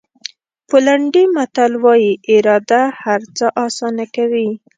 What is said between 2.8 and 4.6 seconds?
هر څه آسانه کوي.